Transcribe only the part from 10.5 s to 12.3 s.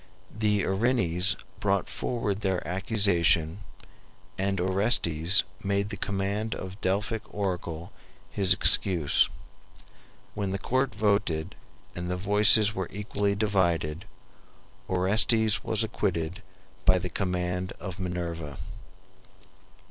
court voted and the